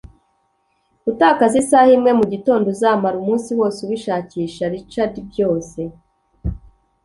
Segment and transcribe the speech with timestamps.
[1.03, 5.79] gutakaza isaha imwe mu gitondo, uzamara umunsi wose ubishakisha.- richard byose